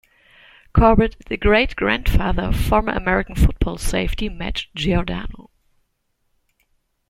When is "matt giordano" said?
4.29-5.51